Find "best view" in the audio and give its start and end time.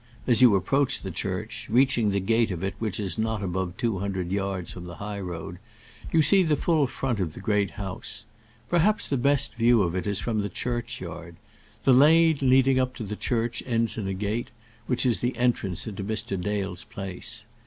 9.15-9.83